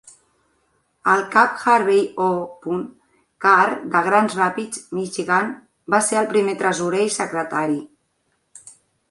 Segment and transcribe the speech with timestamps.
[1.11, 2.29] El cap Harvey O.
[3.45, 5.53] Carr de Grand Rapids, Michigan,
[5.97, 7.79] va ser el primer tresorer i secretari.